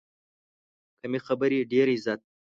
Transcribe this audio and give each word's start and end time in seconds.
کمې 0.99 1.19
خبرې، 1.27 1.59
ډېر 1.71 1.87
عزت. 1.95 2.21